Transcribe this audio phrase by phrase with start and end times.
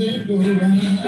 [0.00, 0.98] take a ride.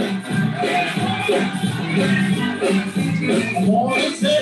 [3.57, 4.42] I wanna take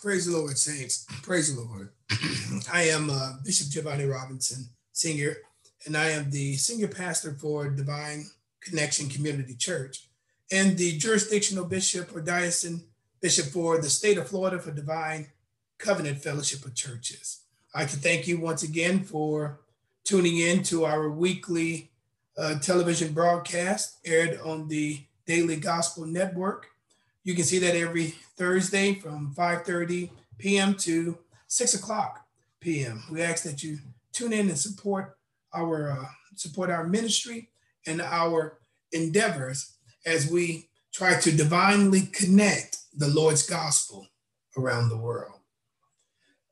[0.00, 1.06] Praise the Lord, saints.
[1.20, 1.90] Praise the Lord.
[2.72, 5.36] I am uh, Bishop Giovanni Robinson, senior,
[5.84, 8.24] and I am the senior pastor for Divine
[8.62, 10.08] Connection Community Church
[10.50, 12.82] and the jurisdictional bishop or diocesan
[13.20, 15.26] bishop for the state of Florida for Divine
[15.76, 17.42] Covenant Fellowship of Churches.
[17.74, 19.60] I can thank you once again for
[20.04, 21.90] tuning in to our weekly
[22.38, 26.68] uh, television broadcast aired on the Daily Gospel Network.
[27.22, 30.74] You can see that every Thursday from 5:30 p.m.
[30.76, 31.18] to
[31.48, 32.24] 6 o'clock
[32.60, 33.02] p.m.
[33.12, 33.76] We ask that you
[34.14, 35.18] tune in and support
[35.52, 36.06] our uh,
[36.36, 37.50] support our ministry
[37.86, 38.58] and our
[38.92, 44.06] endeavors as we try to divinely connect the Lord's gospel
[44.56, 45.40] around the world.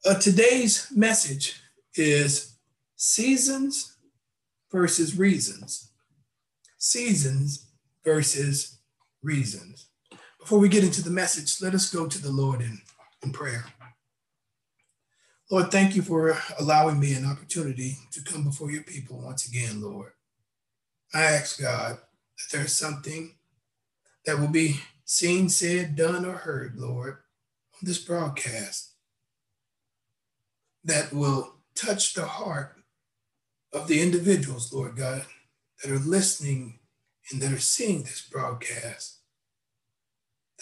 [0.04, 1.58] Uh, today's message
[1.94, 2.58] is
[2.96, 3.96] seasons
[4.70, 5.90] versus reasons.
[6.76, 7.70] Seasons
[8.04, 8.76] versus
[9.22, 9.87] reasons.
[10.48, 12.80] Before we get into the message, let us go to the Lord in,
[13.22, 13.66] in prayer.
[15.50, 19.82] Lord, thank you for allowing me an opportunity to come before your people once again,
[19.82, 20.12] Lord.
[21.12, 23.34] I ask God that there's something
[24.24, 27.18] that will be seen, said, done, or heard, Lord,
[27.74, 28.94] on this broadcast
[30.82, 32.74] that will touch the heart
[33.74, 35.26] of the individuals, Lord God,
[35.82, 36.78] that are listening
[37.30, 39.17] and that are seeing this broadcast.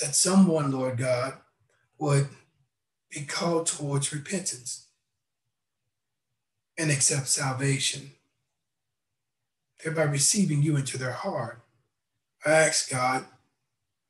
[0.00, 1.34] That someone, Lord God,
[1.98, 2.28] would
[3.10, 4.88] be called towards repentance
[6.78, 8.10] and accept salvation,
[9.82, 11.62] thereby receiving you into their heart.
[12.44, 13.24] I ask God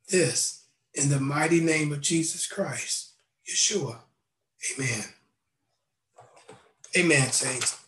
[0.09, 3.13] this in the mighty name of Jesus Christ,
[3.49, 3.99] Yeshua.
[4.75, 5.05] Amen.
[6.97, 7.85] Amen, saints.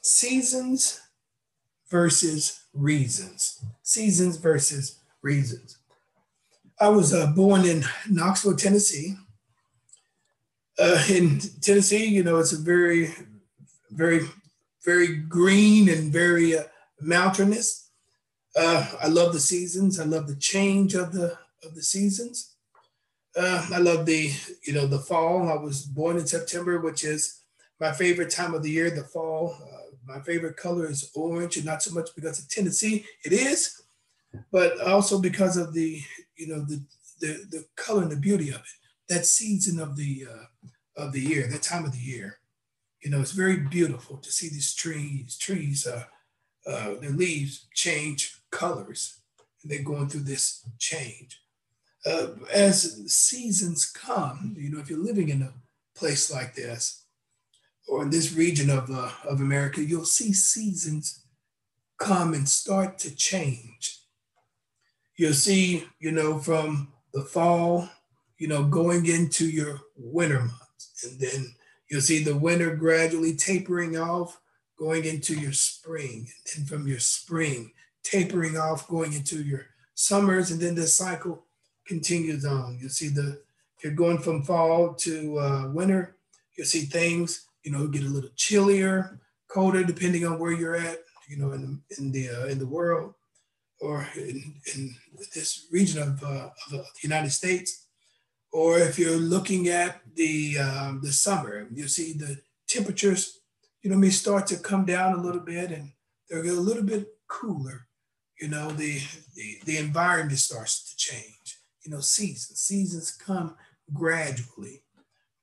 [0.00, 1.00] Seasons
[1.90, 3.62] versus reasons.
[3.82, 5.79] Seasons versus reasons.
[6.80, 9.14] I was uh, born in Knoxville, Tennessee.
[10.78, 13.10] Uh, in Tennessee, you know, it's a very,
[13.90, 14.22] very,
[14.84, 16.62] very green and very uh,
[17.00, 17.90] mountainous.
[18.56, 20.00] Uh, I love the seasons.
[20.00, 22.54] I love the change of the of the seasons.
[23.36, 24.32] Uh, I love the,
[24.66, 25.48] you know, the fall.
[25.48, 27.42] I was born in September, which is
[27.78, 29.54] my favorite time of the year, the fall.
[29.62, 29.76] Uh,
[30.06, 33.82] my favorite color is orange, and not so much because of Tennessee, it is,
[34.50, 36.00] but also because of the,
[36.40, 36.82] you know, the
[37.20, 38.76] the, the color and the beauty of it.
[39.08, 40.46] That season of the uh,
[41.02, 42.38] of the year, that time of the year.
[43.02, 46.04] You know, it's very beautiful to see these trees, trees, uh,
[46.66, 49.20] uh, their leaves change colors.
[49.62, 51.40] And they're going through this change.
[52.04, 55.52] Uh, as seasons come, you know, if you're living in a
[55.94, 57.04] place like this,
[57.88, 61.24] or in this region of, uh, of America, you'll see seasons
[61.98, 63.99] come and start to change.
[65.20, 67.90] You'll see, you know, from the fall,
[68.38, 71.04] you know, going into your winter months.
[71.04, 71.54] And then
[71.90, 74.40] you'll see the winter gradually tapering off,
[74.78, 76.26] going into your spring.
[76.26, 77.72] And then from your spring,
[78.02, 80.52] tapering off, going into your summers.
[80.52, 81.44] And then the cycle
[81.84, 82.78] continues on.
[82.80, 83.42] You'll see the,
[83.84, 86.16] you're going from fall to uh, winter,
[86.56, 91.00] you'll see things, you know, get a little chillier, colder, depending on where you're at,
[91.28, 93.12] you know, in the, in the, uh, in the world
[93.80, 94.94] or in, in
[95.34, 97.86] this region of, uh, of the United States,
[98.52, 103.40] or if you're looking at the um, the summer, you see the temperatures,
[103.82, 105.92] you know, may start to come down a little bit, and
[106.28, 107.86] they're a little bit cooler.
[108.40, 109.00] You know, the
[109.34, 111.58] the, the environment starts to change.
[111.82, 113.56] You know, seasons seasons come
[113.92, 114.82] gradually,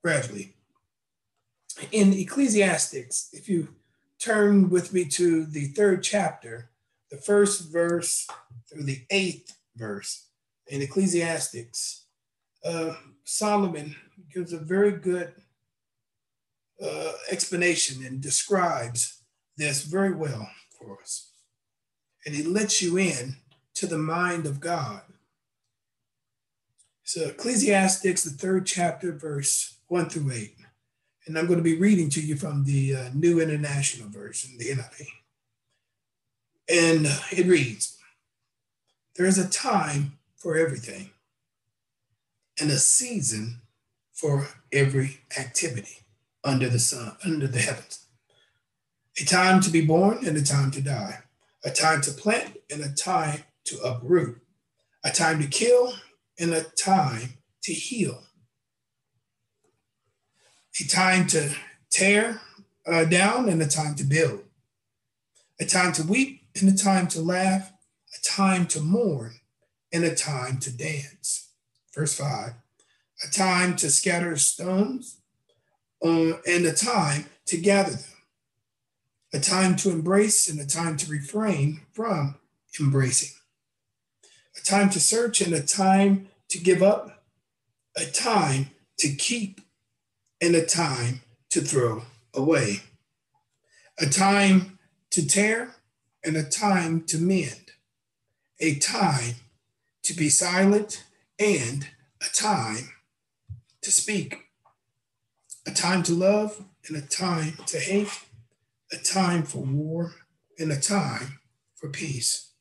[0.03, 0.53] gradually.
[1.91, 3.69] In Ecclesiastics, if you
[4.19, 6.71] turn with me to the third chapter,
[7.11, 8.27] the first verse
[8.69, 10.27] through the eighth verse
[10.67, 12.05] in Ecclesiastics,
[12.65, 12.93] uh,
[13.23, 13.95] Solomon
[14.33, 15.33] gives a very good
[16.81, 19.23] uh, explanation and describes
[19.57, 21.31] this very well for us.
[22.25, 23.37] And he lets you in
[23.75, 25.01] to the mind of God.
[27.03, 30.55] So, Ecclesiastics, the third chapter, verse one through eight.
[31.25, 34.69] And I'm going to be reading to you from the uh, New International Version, the
[34.69, 35.07] NIV.
[36.69, 37.97] And it reads
[39.15, 41.11] There is a time for everything
[42.59, 43.61] and a season
[44.13, 45.99] for every activity
[46.43, 48.05] under the sun, under the heavens.
[49.19, 51.19] A time to be born and a time to die,
[51.63, 54.39] a time to plant and a time to uproot,
[55.03, 55.93] a time to kill
[56.39, 58.23] and a time to heal,
[60.79, 61.53] a time to
[61.89, 62.41] tear
[62.85, 64.41] uh, down and a time to build,
[65.59, 67.71] a time to weep and a time to laugh,
[68.15, 69.39] a time to mourn,
[69.91, 71.51] and a time to dance.
[71.93, 72.53] Verse 5
[73.23, 75.21] a time to scatter stones,
[76.03, 78.11] uh, and a time to gather them,
[79.33, 82.35] a time to embrace and a time to refrain from
[82.79, 83.35] embracing,
[84.55, 87.23] a time to search and a time to give up,
[87.95, 88.69] a time
[88.99, 89.61] to keep
[90.41, 92.03] and a time to throw
[92.35, 92.81] away,
[93.99, 94.77] a time
[95.09, 95.73] to tear
[96.27, 97.71] and a time to mend,
[98.59, 99.35] a time
[100.03, 101.05] to be silent,
[101.39, 101.87] and
[102.21, 102.89] a time
[103.81, 104.49] to speak,
[105.65, 108.25] a time to love and a time to hate,
[108.91, 110.15] a time for war
[110.59, 111.39] and a time
[111.75, 112.51] for peace.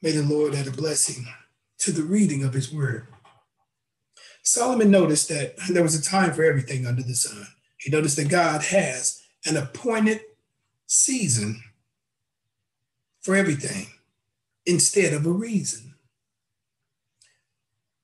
[0.00, 1.26] May the Lord add a blessing
[1.80, 3.06] to the reading of his word.
[4.42, 7.48] Solomon noticed that there was a time for everything under the sun.
[7.76, 10.22] He noticed that God has an appointed
[10.86, 11.62] season
[13.28, 13.88] for everything
[14.64, 15.92] instead of a reason.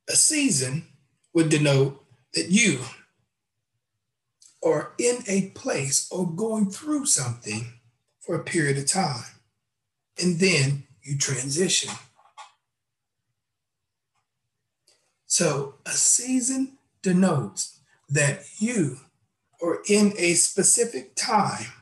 [0.06, 0.84] A season
[1.32, 2.04] would denote
[2.34, 2.80] that you
[4.62, 7.72] are in a place or going through something
[8.20, 9.24] for a period of time,
[10.22, 11.94] and then you transition.
[15.24, 18.98] So a season denotes that you
[19.62, 21.72] are in a specific time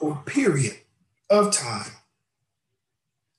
[0.00, 0.78] or period
[1.30, 1.92] of time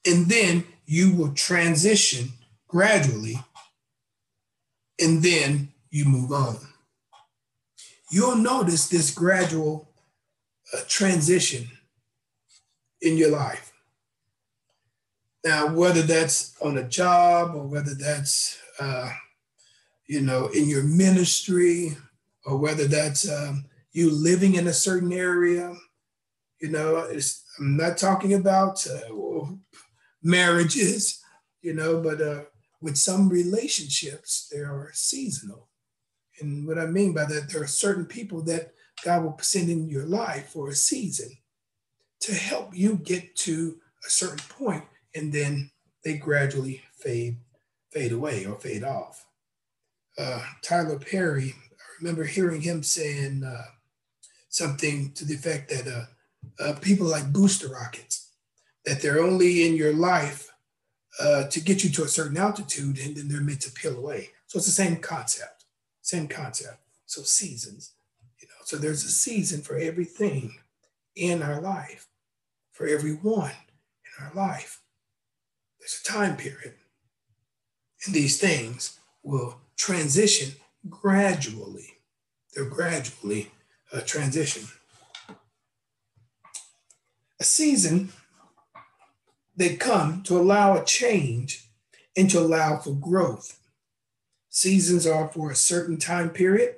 [0.06, 2.30] and then you will transition
[2.68, 3.40] gradually,
[5.00, 6.58] and then you move on.
[8.10, 9.88] You'll notice this gradual
[10.74, 11.70] uh, transition
[13.02, 13.72] in your life.
[15.44, 19.12] Now, whether that's on a job or whether that's, uh,
[20.08, 21.98] you know, in your ministry
[22.46, 25.74] or whether that's um, you living in a certain area,
[26.60, 27.08] you know,
[27.60, 29.46] I'm not talking about uh,
[30.24, 31.22] marriages,
[31.62, 32.42] you know, but uh,
[32.82, 35.68] with some relationships, they are seasonal.
[36.40, 38.74] And what I mean by that, there are certain people that
[39.04, 41.30] God will send in your life for a season
[42.22, 44.84] to help you get to a certain point,
[45.16, 45.72] and then
[46.04, 47.38] they gradually fade,
[47.92, 49.26] fade away or fade off.
[50.18, 53.64] Uh, Tyler Perry, I remember hearing him saying uh,
[54.50, 56.06] something to the effect that uh,
[56.60, 58.31] uh people like booster rockets
[58.86, 60.52] that they're only in your life
[61.20, 64.30] uh, to get you to a certain altitude and then they're meant to peel away.
[64.48, 65.66] So it's the same concept,
[66.02, 66.80] same concept.
[67.06, 67.94] So seasons,
[68.40, 70.56] you know, So there's a season for everything
[71.16, 72.08] in our life,
[72.72, 74.82] for everyone in our life.
[75.80, 76.76] There's a time period.
[78.06, 80.54] And these things will transition
[80.90, 81.98] gradually.
[82.54, 83.52] They're gradually
[83.94, 84.64] uh, transition.
[87.40, 88.12] A season,
[89.56, 91.68] they come to allow a change
[92.18, 93.60] and to allow for growth.
[94.50, 96.76] Seasons are for a certain time period,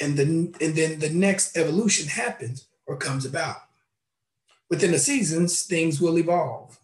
[0.00, 3.56] and then, and then the next evolution happens or comes about.
[4.70, 6.78] Within the seasons, things will evolve.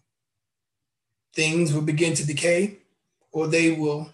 [1.33, 2.77] Things will begin to decay,
[3.31, 4.13] or they will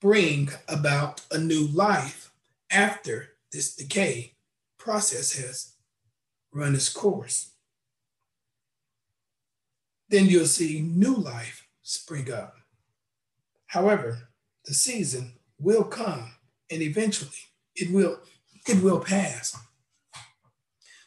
[0.00, 2.32] bring about a new life
[2.70, 4.34] after this decay
[4.78, 5.74] process has
[6.52, 7.51] run its course
[10.12, 12.54] then you'll see new life spring up.
[13.66, 14.28] However,
[14.66, 16.34] the season will come
[16.70, 17.30] and eventually
[17.74, 18.20] it will
[18.68, 19.58] it will pass.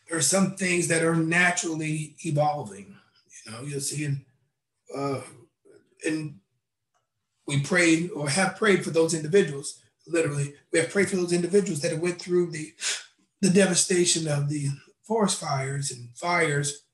[0.10, 2.98] There are some things that are naturally evolving.
[3.46, 4.26] You know, you'll see in
[4.96, 5.22] uh,
[6.04, 6.40] and
[7.48, 9.82] we prayed or have prayed for those individuals.
[10.08, 12.74] Literally, we have prayed for those individuals that went through the
[13.42, 14.70] the devastation of the
[15.04, 16.85] forest fires and fires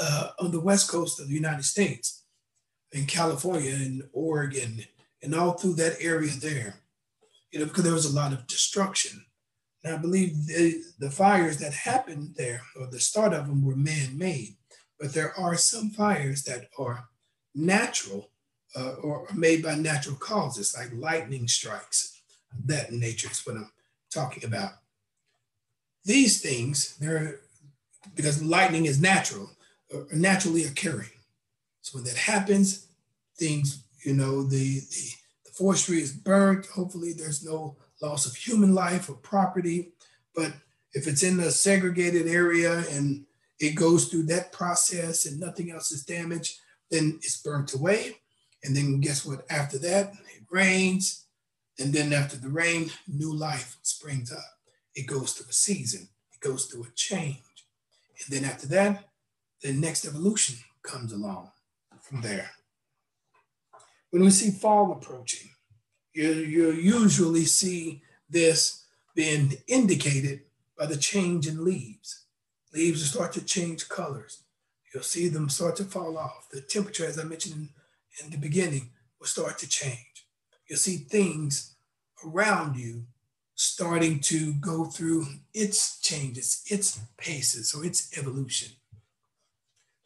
[0.00, 2.22] uh, on the west coast of the United States,
[2.92, 4.84] in California and Oregon,
[5.22, 6.76] and all through that area there,
[7.50, 9.24] you know, because there was a lot of destruction.
[9.82, 13.76] And I believe the, the fires that happened there, or the start of them, were
[13.76, 14.56] man made.
[14.98, 17.08] But there are some fires that are
[17.54, 18.30] natural
[18.76, 22.22] uh, or made by natural causes, like lightning strikes.
[22.64, 23.70] That nature is what I'm
[24.12, 24.72] talking about.
[26.04, 27.40] These things, they're
[28.14, 29.50] because lightning is natural,
[29.94, 31.10] Uh, naturally occurring.
[31.82, 32.88] So when that happens,
[33.38, 35.10] things, you know, the, the,
[35.44, 36.66] the forestry is burnt.
[36.66, 39.92] Hopefully there's no loss of human life or property.
[40.34, 40.52] But
[40.94, 43.24] if it's in a segregated area and
[43.60, 46.58] it goes through that process and nothing else is damaged,
[46.90, 48.16] then it's burnt away.
[48.64, 49.44] And then guess what?
[49.50, 51.26] After that, it rains.
[51.78, 54.38] And then after the rain, new life springs up.
[54.94, 57.42] It goes through a season, it goes through a change.
[58.24, 59.04] And then after that,
[59.64, 61.50] the next evolution comes along
[62.02, 62.50] from there.
[64.10, 65.48] When we see fall approaching,
[66.12, 68.84] you, you usually see this
[69.16, 70.42] being indicated
[70.78, 72.26] by the change in leaves.
[72.74, 74.42] Leaves will start to change colors.
[74.92, 76.50] You'll see them start to fall off.
[76.52, 77.68] The temperature, as I mentioned in,
[78.22, 80.26] in the beginning, will start to change.
[80.68, 81.74] You'll see things
[82.22, 83.04] around you
[83.54, 88.72] starting to go through its changes, its paces, or its evolution.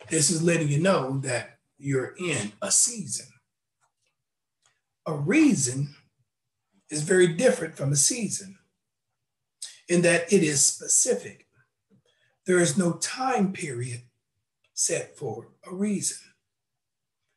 [0.08, 3.26] This is letting you know that you're in a season.
[5.06, 5.94] A reason
[6.90, 8.58] is very different from a season
[9.88, 11.46] in that it is specific.
[12.46, 14.02] There is no time period
[14.74, 16.18] set for a reason.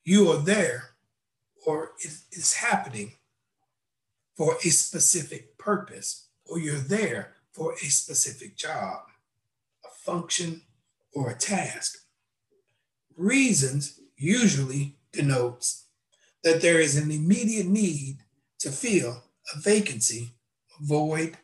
[0.03, 0.91] You are there
[1.65, 3.13] or it is happening
[4.35, 9.01] for a specific purpose, or you're there for a specific job,
[9.85, 10.63] a function,
[11.13, 12.00] or a task
[13.17, 15.85] reasons usually denotes
[16.43, 18.17] that there is an immediate need
[18.59, 20.31] to fill a vacancy,
[20.79, 21.37] a void,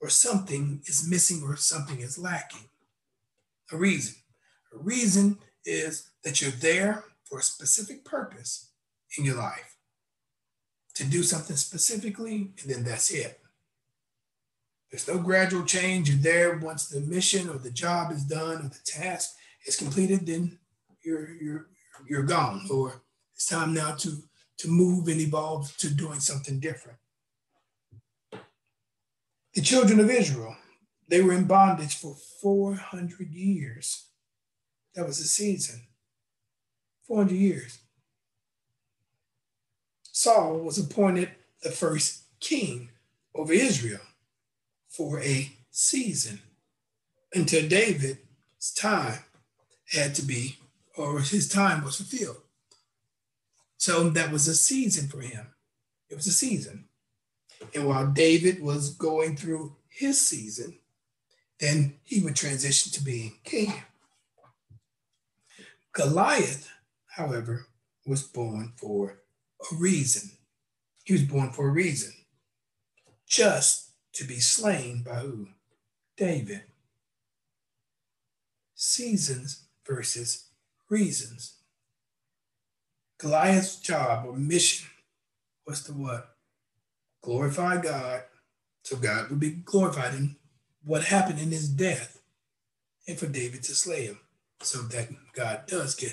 [0.00, 2.68] or something is missing or something is lacking.
[3.72, 4.14] A reason.
[4.74, 8.70] A reason is that you're there for a specific purpose
[9.16, 9.76] in your life
[10.94, 13.40] to do something specifically, and then that's it.
[14.90, 16.08] There's no gradual change.
[16.08, 19.34] You're there once the mission or the job is done or the task
[19.66, 20.58] is completed, then
[21.04, 21.66] you're you're
[22.08, 23.02] you're gone, or
[23.34, 24.18] it's time now to
[24.58, 26.98] to move and evolve to doing something different.
[29.54, 30.56] The children of Israel,
[31.08, 34.06] they were in bondage for 400 years.
[34.94, 35.82] That was the season.
[37.06, 37.78] 400 years.
[40.10, 41.30] Saul was appointed
[41.62, 42.90] the first king
[43.34, 44.00] over Israel
[44.88, 46.40] for a season
[47.32, 49.18] until David's time
[49.92, 50.56] had to be
[50.96, 52.42] or his time was fulfilled.
[53.76, 55.48] So that was a season for him.
[56.08, 56.86] It was a season.
[57.74, 60.78] And while David was going through his season,
[61.60, 63.72] then he would transition to being king.
[65.92, 66.70] Goliath,
[67.08, 67.66] however,
[68.06, 69.20] was born for
[69.70, 70.30] a reason.
[71.04, 72.12] He was born for a reason,
[73.26, 75.48] just to be slain by who?
[76.16, 76.62] David.
[78.74, 80.46] Seasons versus
[80.88, 81.56] reasons.
[83.18, 84.88] Goliath's job or mission
[85.66, 86.36] was to what?
[87.22, 88.22] Glorify God.
[88.82, 90.36] So God would be glorified in
[90.84, 92.20] what happened in his death
[93.08, 94.20] and for David to slay him
[94.60, 96.12] so that God does get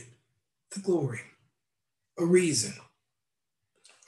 [0.74, 1.22] the glory.
[2.18, 2.74] A reason.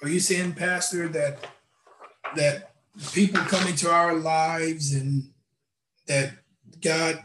[0.01, 1.46] Are you saying, Pastor, that
[2.36, 2.72] that
[3.13, 5.29] people come into our lives and
[6.08, 6.32] that
[6.82, 7.24] God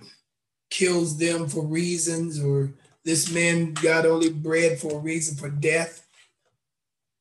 [0.70, 2.72] kills them for reasons, or
[3.08, 6.06] this man got only bread for a reason for death?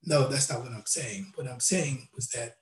[0.04, 1.32] No, that's not what I'm saying.
[1.36, 2.58] What I'm saying was that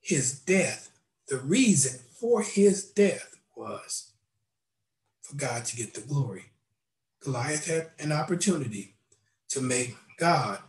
[0.00, 0.88] his death,
[1.28, 4.12] the reason for his death was
[5.20, 6.46] for God to get the glory.
[7.22, 8.94] Goliath had an opportunity
[9.50, 10.60] to make God,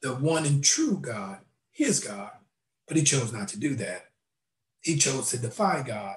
[0.00, 2.30] the one and true God, his God,
[2.88, 4.06] but he chose not to do that.
[4.80, 6.16] He chose to defy God,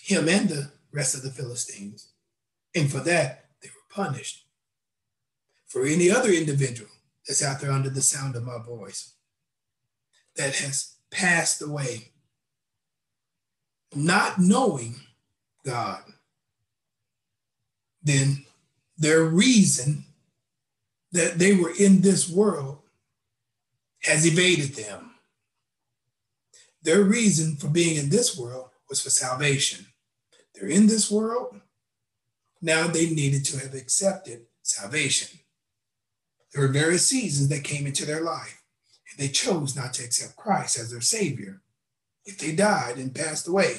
[0.00, 2.12] him and the rest of the Philistines.
[2.72, 3.41] And for that,
[3.94, 4.46] punished.
[5.66, 6.90] For any other individual
[7.26, 9.14] that's out there under the sound of my voice
[10.36, 12.12] that has passed away,
[13.94, 14.96] not knowing
[15.64, 16.02] God,
[18.02, 18.44] then
[18.98, 20.04] their reason
[21.12, 22.78] that they were in this world
[24.02, 25.12] has evaded them.
[26.82, 29.86] Their reason for being in this world was for salvation.
[30.54, 31.60] They're in this world.
[32.62, 35.40] Now they needed to have accepted salvation.
[36.52, 38.62] There were various seasons that came into their life,
[39.10, 41.60] and they chose not to accept Christ as their Savior.
[42.24, 43.78] If they died and passed away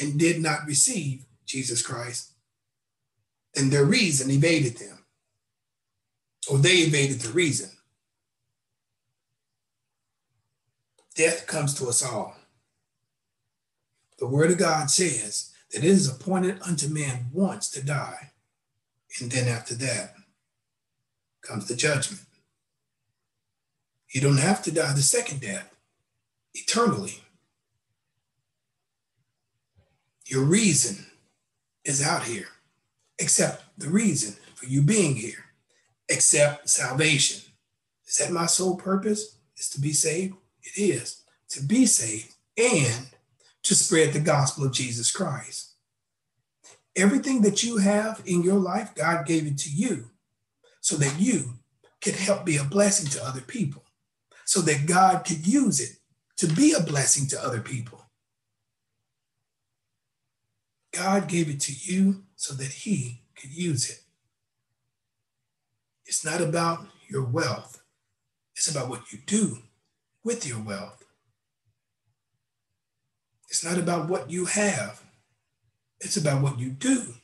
[0.00, 2.32] and did not receive Jesus Christ,
[3.52, 5.04] then their reason evaded them,
[6.50, 7.70] or they evaded the reason.
[11.14, 12.34] Death comes to us all.
[14.18, 18.30] The Word of God says that it is appointed unto man once to die,
[19.20, 20.14] and then after that
[21.42, 22.22] comes the judgment.
[24.12, 25.74] You don't have to die the second death
[26.54, 27.20] eternally.
[30.26, 31.06] Your reason
[31.84, 32.48] is out here,
[33.18, 35.46] except the reason for you being here,
[36.08, 37.42] except salvation.
[38.06, 39.38] Is that my sole purpose?
[39.56, 40.36] Is to be saved?
[40.62, 43.08] It is to be saved and
[43.64, 45.72] to spread the gospel of Jesus Christ.
[46.96, 50.10] Everything that you have in your life, God gave it to you
[50.80, 51.54] so that you
[52.00, 53.82] could help be a blessing to other people,
[54.44, 55.96] so that God could use it
[56.36, 58.04] to be a blessing to other people.
[60.92, 64.00] God gave it to you so that He could use it.
[66.06, 67.82] It's not about your wealth,
[68.54, 69.58] it's about what you do
[70.22, 71.03] with your wealth.
[73.54, 75.00] It's not about what you have,
[76.00, 77.14] it's about what you do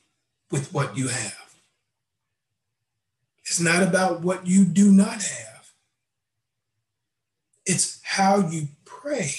[0.52, 1.56] with what you have.
[3.44, 5.72] It's not about what you do not have,
[7.66, 9.32] it's how you pray,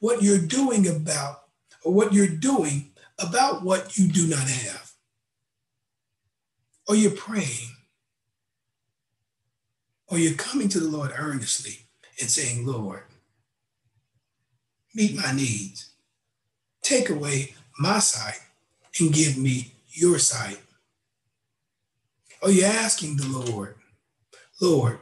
[0.00, 1.42] what you're doing about,
[1.84, 4.92] or what you're doing about what you do not have.
[6.88, 7.76] Or you're praying,
[10.06, 11.80] or you're coming to the Lord earnestly
[12.18, 13.02] and saying, Lord,
[14.94, 15.84] meet my needs.
[16.88, 18.40] Take away my sight
[18.98, 20.58] and give me your sight.
[22.40, 23.74] Are you asking the Lord,
[24.58, 24.98] Lord,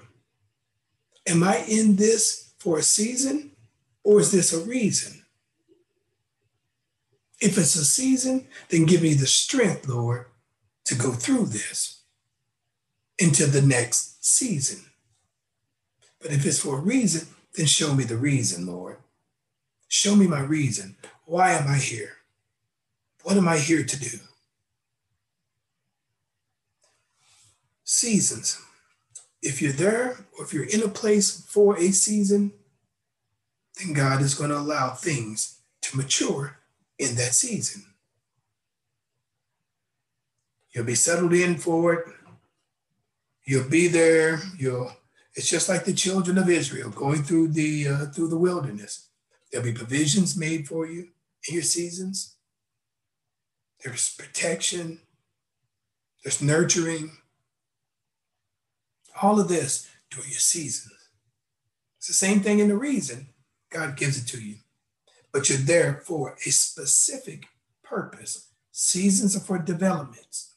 [1.29, 3.53] am I in this for a season
[4.03, 5.23] or is this a reason?
[7.41, 10.27] If it's a season, then give me the strength, Lord,
[10.87, 12.03] to go through this
[13.17, 14.87] into the next season.
[16.21, 18.97] But if it's for a reason, then show me the reason, Lord.
[19.87, 20.97] Show me my reason.
[21.27, 22.13] Why am I here?
[23.25, 24.19] What am I here to do?
[27.83, 28.63] Seasons.
[29.43, 32.53] If you're there or if you're in a place for a season,
[33.77, 36.59] then God is going to allow things to mature
[36.99, 37.85] in that season.
[40.71, 42.07] You'll be settled in for it.
[43.45, 44.41] You'll be there.
[44.57, 44.93] You'll.
[45.35, 49.09] It's just like the children of Israel going through the uh, through the wilderness.
[49.51, 51.09] There'll be provisions made for you
[51.55, 52.37] your seasons.
[53.83, 55.01] There's protection.
[56.23, 57.13] There's nurturing.
[59.21, 60.93] All of this during your seasons.
[61.99, 63.29] It's the same thing in the reason
[63.71, 64.57] God gives it to you
[65.37, 67.45] but you're there for a specific
[67.83, 68.49] purpose.
[68.73, 70.55] Seasons are for developments.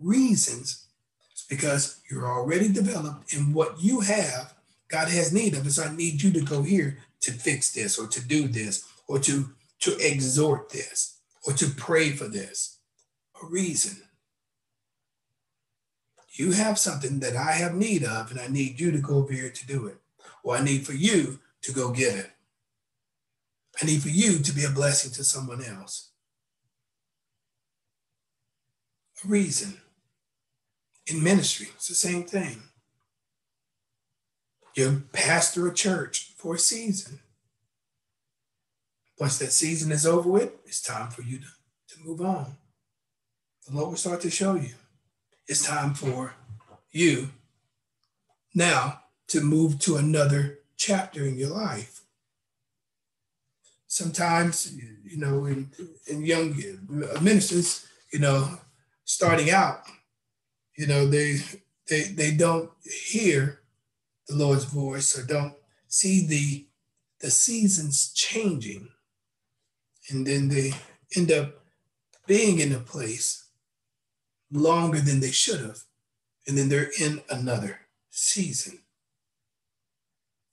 [0.00, 0.86] Reasons
[1.34, 4.54] is because you're already developed in what you have,
[4.86, 5.68] God has need of.
[5.68, 9.18] So I need you to go here to fix this or to do this or
[9.20, 12.78] to, to exhort this or to pray for this.
[13.42, 14.02] A reason.
[16.34, 19.32] You have something that I have need of, and I need you to go over
[19.32, 19.98] here to do it,
[20.42, 22.30] or I need for you to go get it.
[23.80, 26.10] I need for you to be a blessing to someone else.
[29.24, 29.78] A reason.
[31.06, 32.62] In ministry, it's the same thing.
[34.74, 37.20] You're pastor a church for a season.
[39.22, 41.46] Once that season is over with, it's time for you to,
[41.86, 42.56] to move on.
[43.68, 44.70] The Lord will start to show you.
[45.46, 46.34] It's time for
[46.90, 47.28] you
[48.52, 52.00] now to move to another chapter in your life.
[53.86, 55.70] Sometimes, you know, in,
[56.08, 56.60] in young
[57.20, 58.58] ministers, you know,
[59.04, 59.82] starting out,
[60.76, 61.36] you know, they
[61.88, 63.60] they they don't hear
[64.26, 65.54] the Lord's voice or don't
[65.86, 66.66] see the
[67.20, 68.88] the seasons changing.
[70.10, 70.72] And then they
[71.16, 71.62] end up
[72.26, 73.46] being in a place
[74.50, 75.80] longer than they should have.
[76.46, 78.80] And then they're in another season.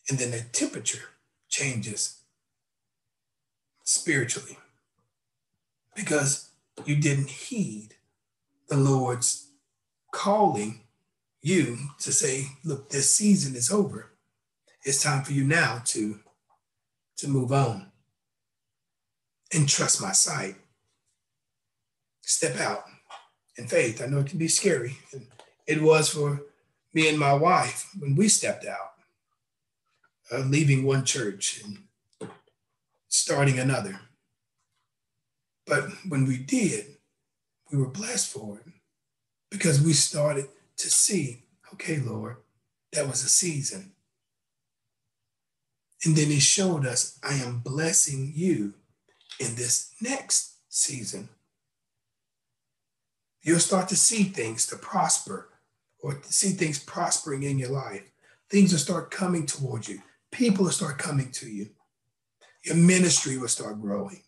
[0.09, 1.09] And then the temperature
[1.47, 2.21] changes
[3.83, 4.57] spiritually
[5.95, 6.49] because
[6.85, 7.95] you didn't heed
[8.69, 9.47] the Lord's
[10.11, 10.81] calling
[11.41, 14.11] you to say, look, this season is over.
[14.83, 16.19] It's time for you now to,
[17.17, 17.88] to move on
[19.53, 20.55] and trust my sight.
[22.21, 22.83] Step out
[23.57, 24.01] in faith.
[24.01, 24.97] I know it can be scary.
[25.11, 25.25] And
[25.67, 26.41] it was for
[26.93, 28.93] me and my wife when we stepped out,
[30.31, 32.29] uh, leaving one church and
[33.07, 33.99] starting another.
[35.65, 36.97] But when we did,
[37.71, 38.73] we were blessed for it
[39.51, 42.37] because we started to see, okay, Lord,
[42.93, 43.91] that was a season.
[46.03, 48.73] And then he showed us, I am blessing you
[49.39, 51.29] in this next season.
[53.41, 55.49] You'll start to see things to prosper
[56.01, 58.03] or see things prospering in your life.
[58.49, 60.01] Things will start coming towards you.
[60.31, 61.69] People will start coming to you.
[62.65, 64.23] Your ministry will start growing.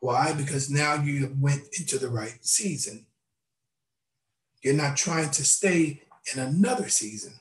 [0.00, 0.32] Why?
[0.32, 3.06] Because now you went into the right season.
[4.62, 6.02] You're not trying to stay
[6.34, 7.34] in another season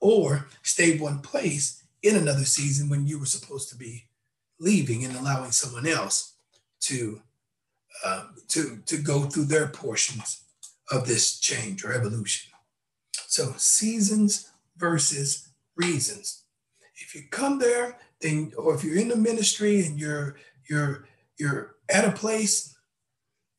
[0.00, 4.06] or stay one place in another season when you were supposed to be
[4.62, 6.34] leaving and allowing someone else
[6.80, 7.20] to
[8.04, 10.42] uh, to to go through their portions
[10.90, 12.52] of this change or evolution.
[13.26, 16.44] So seasons versus reasons.
[16.96, 20.36] If you come there, then or if you're in the ministry and you're
[20.68, 21.06] you're
[21.38, 22.72] you're at a place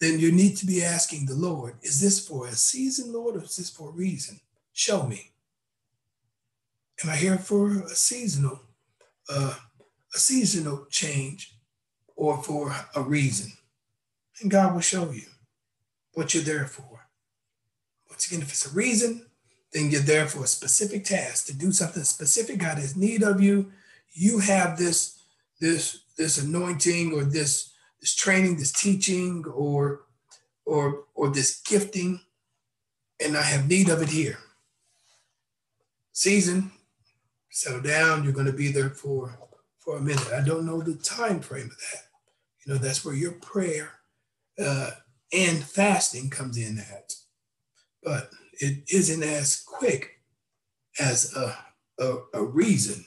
[0.04, 3.44] then you need to be asking the Lord, is this for a season, Lord, or
[3.44, 4.42] is this for a reason?
[4.74, 5.32] Show me.
[7.02, 8.60] Am I here for a seasonal,
[9.30, 9.56] uh,
[10.14, 11.56] a seasonal change
[12.16, 13.52] or for a reason?
[14.42, 15.28] And God will show you
[16.14, 17.08] what you're there for.
[18.10, 19.26] Once again, if it's a reason,
[19.72, 22.60] then you're there for a specific task to do something specific.
[22.60, 23.72] God has need of you.
[24.12, 25.20] You have this,
[25.60, 27.74] this, this anointing or this
[28.04, 30.02] this training, this teaching, or
[30.66, 32.20] or or this gifting,
[33.24, 34.40] and I have need of it here.
[36.12, 36.74] Season,
[37.50, 38.26] settle down.
[38.26, 39.40] You're going to be there for
[39.84, 40.32] for a minute.
[40.34, 42.02] I don't know the time frame of that.
[42.66, 43.92] You know, that's where your prayer
[44.64, 44.92] uh,
[45.32, 47.14] and fasting comes in at.
[48.02, 50.20] But it isn't as quick
[51.00, 51.58] as a,
[52.00, 53.06] a, a reason.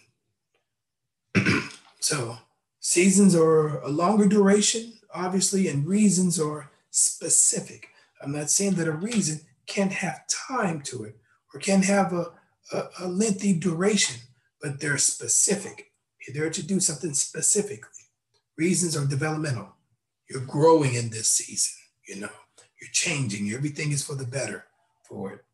[2.00, 2.38] so
[2.88, 7.88] Seasons are a longer duration, obviously, and reasons are specific.
[8.22, 11.16] I'm not saying that a reason can't have time to it
[11.52, 12.26] or can have a,
[12.72, 14.20] a, a lengthy duration,
[14.62, 15.90] but they're specific.
[16.34, 18.04] There to do something specifically.
[18.56, 19.68] Reasons are developmental.
[20.28, 21.74] You're growing in this season,
[22.08, 22.30] you know,
[22.80, 23.52] you're changing.
[23.52, 24.64] Everything is for the better
[25.08, 25.44] for it.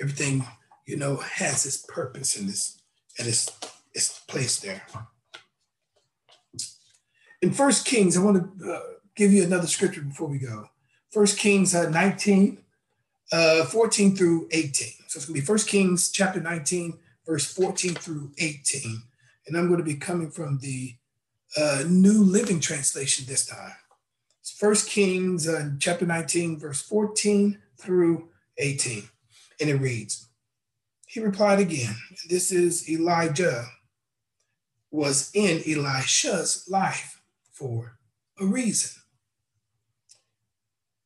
[0.00, 0.46] Everything,
[0.86, 2.80] you know, has its purpose and its
[3.18, 3.50] and its
[3.94, 4.82] its place there
[7.42, 8.80] in First Kings, I want to uh,
[9.16, 10.68] give you another scripture before we go.
[11.10, 12.58] First Kings uh, 19,
[13.32, 14.88] uh, 14 through 18.
[15.08, 19.02] So it's going to be First Kings chapter 19, verse 14 through 18.
[19.46, 20.94] And I'm going to be coming from the
[21.56, 23.72] uh, New Living Translation this time.
[24.40, 28.28] It's First Kings uh, chapter 19, verse 14 through
[28.58, 29.04] 18.
[29.60, 30.28] And it reads,
[31.06, 31.94] He replied again,
[32.28, 33.66] this is Elijah
[34.90, 37.98] was in Elisha's life for
[38.40, 39.02] a reason.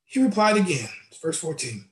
[0.05, 0.89] He replied again,
[1.23, 1.89] verse 14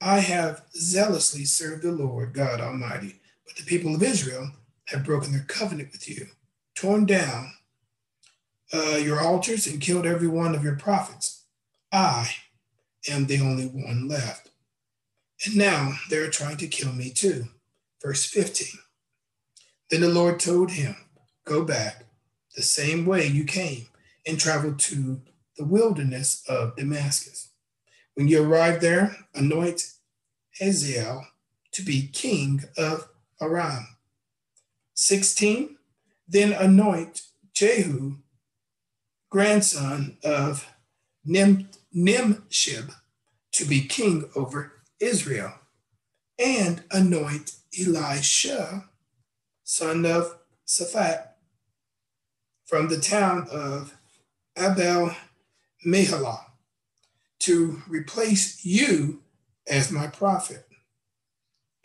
[0.00, 4.50] I have zealously served the Lord God Almighty, but the people of Israel
[4.90, 6.26] have broken their covenant with you,
[6.74, 7.52] torn down
[8.72, 11.44] uh, your altars, and killed every one of your prophets.
[11.92, 12.30] I
[13.08, 14.50] am the only one left.
[15.44, 17.44] And now they're trying to kill me too.
[18.02, 18.80] Verse 15.
[19.90, 20.96] Then the Lord told him,
[21.44, 22.04] Go back
[22.54, 23.86] the same way you came
[24.26, 25.20] and travel to
[25.56, 27.50] the wilderness of Damascus.
[28.14, 29.94] When you arrive there, anoint
[30.58, 31.26] Hazael
[31.72, 33.08] to be king of
[33.40, 33.86] Aram.
[35.00, 35.78] 16.
[36.28, 37.22] Then anoint
[37.54, 38.16] Jehu,
[39.30, 40.68] grandson of
[41.24, 42.92] Nim, Nimshib,
[43.52, 45.54] to be king over Israel.
[46.38, 48.90] And anoint Elisha,
[49.64, 51.28] son of Shaphat,
[52.66, 53.96] from the town of
[54.56, 55.16] Abel
[55.84, 56.44] Mehalah,
[57.40, 59.22] to replace you
[59.66, 60.66] as my prophet.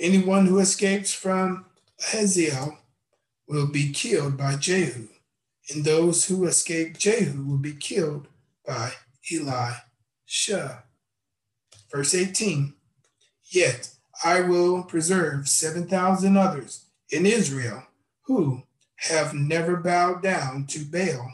[0.01, 1.65] Anyone who escapes from
[2.11, 2.79] Hazael
[3.47, 5.07] will be killed by Jehu,
[5.69, 8.27] and those who escape Jehu will be killed
[8.65, 8.93] by
[9.31, 10.83] Elisha.
[11.91, 12.73] Verse 18
[13.49, 13.91] Yet
[14.23, 17.83] I will preserve 7,000 others in Israel
[18.23, 18.63] who
[18.97, 21.33] have never bowed down to Baal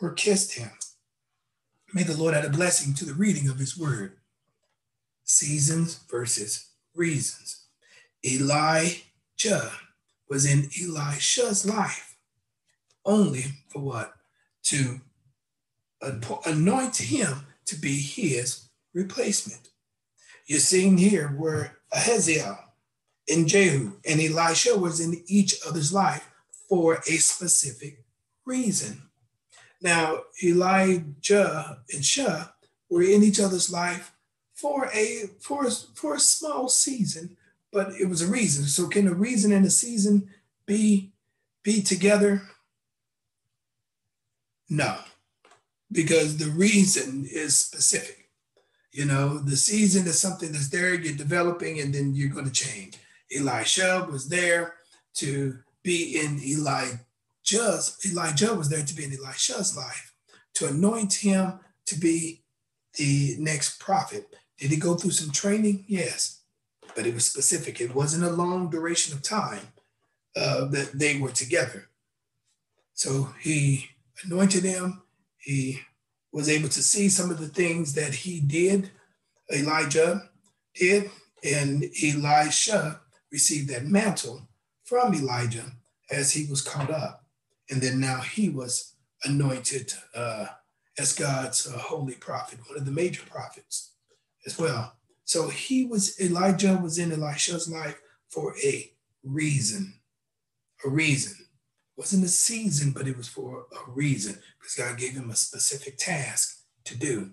[0.00, 0.70] or kissed him.
[1.94, 4.16] May the Lord add a blessing to the reading of his word.
[5.24, 7.66] Seasons versus reasons.
[8.24, 9.72] Elijah
[10.32, 12.16] was in Elisha's life
[13.04, 14.14] only for what?
[14.62, 15.02] To
[16.46, 19.68] anoint him to be his replacement.
[20.46, 22.60] You're seeing here where Ahaziah
[23.28, 26.26] and Jehu and Elisha was in each other's life
[26.66, 28.02] for a specific
[28.46, 29.02] reason.
[29.82, 32.46] Now, Elijah and Shah
[32.88, 34.14] were in each other's life
[34.54, 37.36] for a for, for a small season,
[37.72, 38.64] but it was a reason.
[38.64, 40.28] So can a reason and a season
[40.66, 41.12] be
[41.64, 42.42] be together?
[44.68, 44.96] No,
[45.90, 48.28] because the reason is specific.
[48.92, 52.52] You know, the season is something that's there, you're developing, and then you're going to
[52.52, 52.98] change.
[53.34, 54.74] Elisha was there
[55.14, 60.14] to be in Elijah's, Elijah was there to be in Elisha's life,
[60.54, 62.42] to anoint him to be
[62.98, 64.36] the next prophet.
[64.58, 65.84] Did he go through some training?
[65.88, 66.41] Yes,
[66.94, 67.80] but it was specific.
[67.80, 69.68] It wasn't a long duration of time
[70.36, 71.88] uh, that they were together.
[72.94, 73.88] So he
[74.24, 75.02] anointed him.
[75.38, 75.80] He
[76.32, 78.90] was able to see some of the things that he did,
[79.52, 80.30] Elijah
[80.74, 81.10] did,
[81.44, 83.00] and Elisha
[83.30, 84.48] received that mantle
[84.84, 85.72] from Elijah
[86.10, 87.24] as he was caught up.
[87.70, 90.46] And then now he was anointed uh,
[90.98, 93.92] as God's uh, holy prophet, one of the major prophets
[94.46, 94.94] as well.
[95.32, 98.92] So he was, Elijah was in Elisha's life for a
[99.24, 99.94] reason.
[100.84, 101.34] A reason.
[101.40, 101.46] It
[101.96, 105.96] wasn't a season, but it was for a reason because God gave him a specific
[105.96, 107.30] task to do,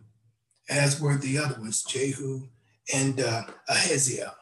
[0.70, 2.48] as were the other ones, Jehu
[2.94, 4.34] and uh, Ahaziah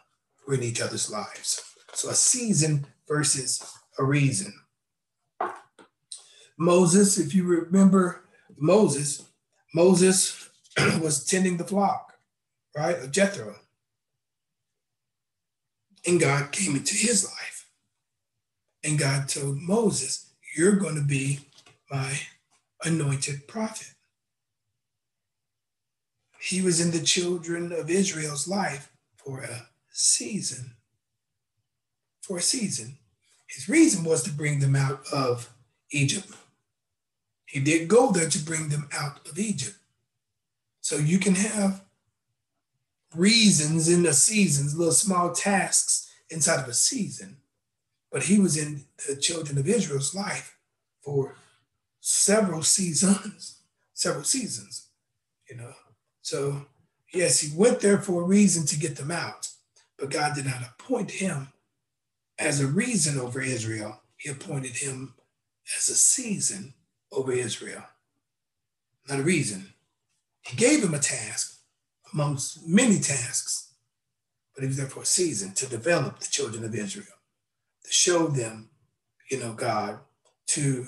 [0.46, 1.60] were in each other's lives.
[1.93, 4.54] So a season versus a reason.
[6.60, 8.24] Moses, if you remember
[8.56, 9.32] Moses,
[9.74, 10.48] Moses
[11.02, 12.07] was tending the flock,
[12.75, 13.56] right, of Jethro.
[16.06, 17.69] And God came into his life.
[18.84, 21.39] And God told Moses, You're going to be
[21.91, 22.19] my
[22.84, 23.93] anointed prophet.
[26.39, 30.77] He was in the children of Israel's life for a season
[32.27, 32.97] for a season.
[33.47, 35.49] His reason was to bring them out of
[35.91, 36.27] Egypt.
[37.45, 39.77] He did go there to bring them out of Egypt.
[40.82, 41.86] So you can have
[43.15, 47.38] reasons in the seasons, little small tasks inside of a season.
[48.12, 50.58] But he was in the children of Israel's life
[51.02, 51.36] for
[52.00, 53.62] several seasons,
[53.93, 54.89] several seasons,
[55.50, 55.74] you know.
[56.22, 56.65] So,
[57.13, 59.50] yes, he went there for a reason to get them out,
[59.98, 61.50] but God did not appoint him
[62.39, 65.15] as a reason over Israel, he appointed him
[65.76, 66.74] as a season
[67.12, 67.84] over Israel.
[69.10, 69.74] Not a reason.
[70.41, 71.57] He gave him a task
[72.13, 73.74] amongst many tasks,
[74.54, 77.06] but he was there for a season to develop the children of Israel,
[77.84, 78.70] to show them,
[79.30, 80.00] you know, God,
[80.48, 80.88] to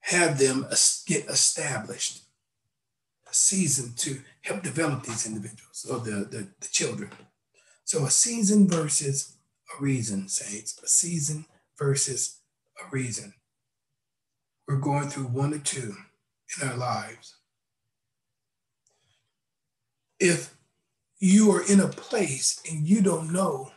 [0.00, 0.66] have them
[1.06, 2.22] get established.
[3.30, 7.10] A season to help develop these individuals or the, the, the children.
[7.84, 9.36] So a season versus
[9.78, 11.44] a reason, saints, a season
[11.78, 12.40] versus
[12.82, 13.34] a reason.
[14.66, 15.94] We're going through one or two
[16.56, 17.37] in our lives.
[20.20, 20.54] If
[21.18, 23.72] you are in a place and you don't know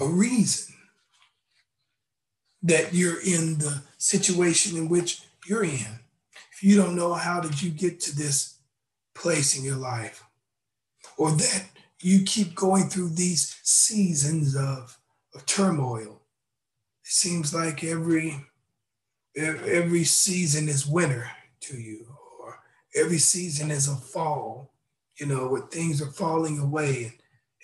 [0.00, 0.74] a reason
[2.62, 6.00] that you're in the situation in which you're in,
[6.52, 8.58] if you don't know how did you get to this
[9.14, 10.24] place in your life,
[11.16, 11.64] or that
[12.00, 14.98] you keep going through these seasons of,
[15.34, 16.22] of turmoil.
[17.04, 18.44] It seems like every
[19.34, 22.06] every season is winter to you,
[22.40, 22.58] or
[22.94, 24.71] every season is a fall,
[25.18, 27.14] you know, where things are falling away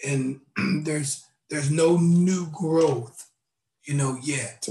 [0.04, 3.30] and, and there's there's no new growth,
[3.84, 4.68] you know, yet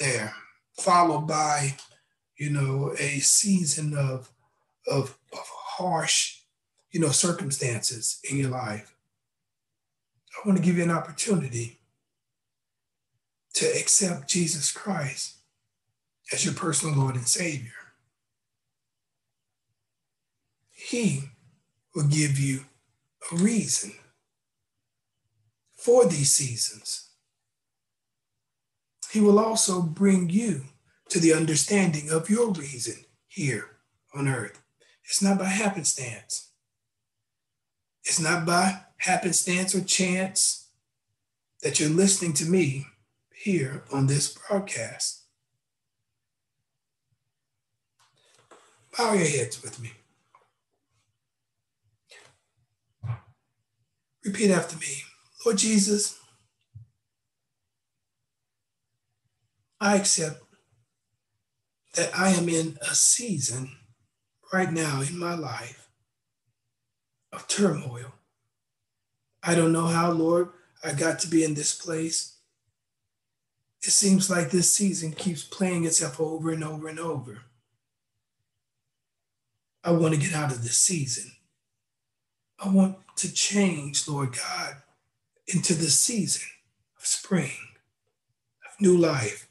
[0.00, 0.34] there,
[0.76, 1.74] followed by,
[2.36, 4.30] you know, a season of
[4.86, 6.40] of, of harsh,
[6.90, 8.94] you know, circumstances in your life.
[10.34, 11.80] I want to give you an opportunity
[13.54, 15.36] to accept Jesus Christ
[16.32, 17.72] as your personal Lord and Savior.
[20.72, 21.24] He
[21.98, 22.60] will give you
[23.32, 23.92] a reason
[25.74, 27.10] for these seasons.
[29.10, 30.62] He will also bring you
[31.08, 33.78] to the understanding of your reason here
[34.14, 34.62] on earth.
[35.02, 36.52] It's not by happenstance.
[38.04, 40.68] It's not by happenstance or chance
[41.64, 42.86] that you're listening to me
[43.34, 45.24] here on this broadcast.
[48.96, 49.90] Bow your heads with me.
[54.28, 55.04] Repeat after me
[55.46, 56.20] Lord Jesus,
[59.80, 60.42] I accept
[61.94, 63.70] that I am in a season
[64.52, 65.88] right now in my life
[67.32, 68.12] of turmoil.
[69.42, 70.50] I don't know how, Lord,
[70.84, 72.36] I got to be in this place.
[73.82, 77.44] It seems like this season keeps playing itself over and over and over.
[79.82, 81.32] I want to get out of this season.
[82.58, 84.76] I want to change, Lord God,
[85.46, 86.46] into the season
[86.98, 87.52] of spring,
[88.64, 89.48] of new life,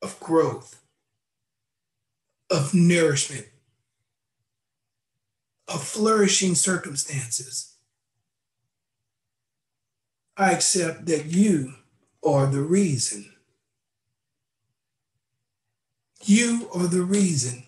[0.00, 0.80] of growth,
[2.50, 3.46] of nourishment,
[5.68, 7.74] of flourishing circumstances.
[10.36, 11.74] I accept that you
[12.24, 13.32] are the reason.
[16.24, 17.64] You are the reason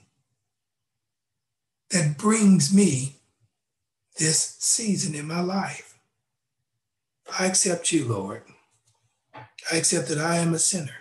[1.90, 3.16] that brings me
[4.16, 5.98] this season in my life.
[7.38, 8.42] I accept you, Lord.
[9.34, 10.96] I accept that I am a sinner.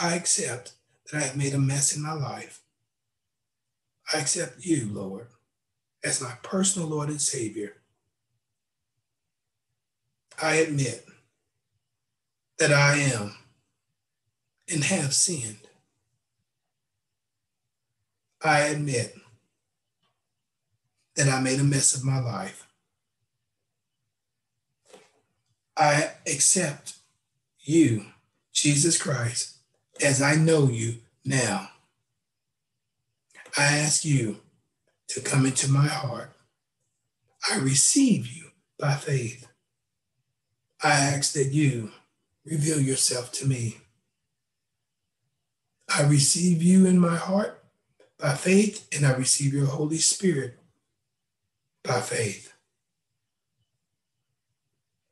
[0.00, 0.72] I accept
[1.06, 2.60] that I have made a mess in my life.
[4.12, 5.28] I accept you, Lord,
[6.02, 7.76] as my personal Lord and Savior.
[10.42, 11.06] I admit
[12.58, 13.36] that I am
[14.72, 15.58] and have sinned.
[18.42, 19.19] I admit
[21.20, 22.66] that I made a mess of my life.
[25.76, 26.94] I accept
[27.60, 28.06] you,
[28.54, 29.58] Jesus Christ,
[30.02, 31.68] as I know you now.
[33.58, 34.38] I ask you
[35.08, 36.32] to come into my heart.
[37.50, 39.46] I receive you by faith.
[40.82, 41.90] I ask that you
[42.46, 43.76] reveal yourself to me.
[45.94, 47.62] I receive you in my heart
[48.18, 50.59] by faith, and I receive your Holy Spirit
[51.82, 52.52] by faith.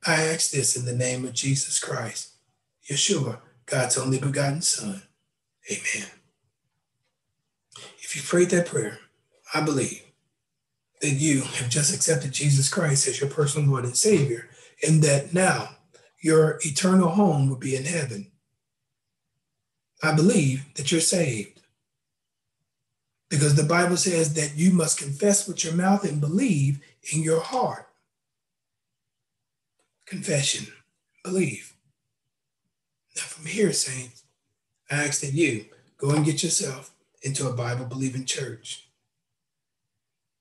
[0.07, 2.31] I ask this in the name of Jesus Christ,
[2.91, 5.03] Yeshua, God's only begotten Son.
[5.71, 6.09] Amen.
[7.99, 8.99] If you prayed that prayer,
[9.53, 10.03] I believe
[11.01, 14.49] that you have just accepted Jesus Christ as your personal Lord and Savior,
[14.87, 15.77] and that now
[16.21, 18.31] your eternal home will be in heaven.
[20.03, 21.58] I believe that you're saved
[23.29, 26.81] because the Bible says that you must confess with your mouth and believe
[27.13, 27.87] in your heart.
[30.07, 30.67] Confession,
[31.23, 31.75] believe.
[33.17, 34.23] Now, from here, saints,
[34.91, 35.67] I ask that you
[35.99, 36.91] go and get yourself
[37.23, 38.89] into a Bible believing church.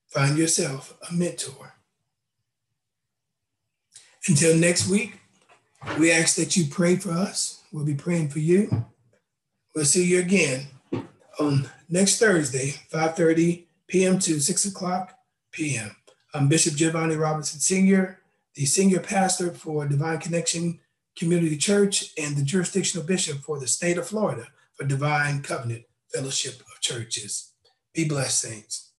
[0.08, 1.74] Find yourself a mentor.
[4.28, 5.20] Until next week,
[6.00, 7.64] we ask that you pray for us.
[7.74, 8.86] We'll be praying for you.
[9.76, 10.68] We'll see you again
[11.40, 14.20] on next Thursday, 5:30 p.m.
[14.20, 15.18] to 6 o'clock
[15.52, 15.96] p.m.
[16.34, 18.20] I'm Bishop Giovanni Robinson Sr.,
[18.56, 20.80] the senior pastor for Divine Connection
[21.16, 26.62] Community Church and the jurisdictional bishop for the state of Florida for Divine Covenant Fellowship
[26.62, 27.54] of Churches.
[27.94, 28.87] Be blessed, saints.